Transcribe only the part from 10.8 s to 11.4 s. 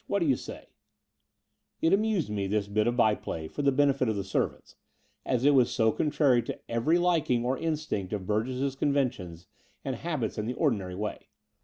way.